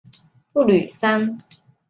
[0.51, 1.37] 布吕桑。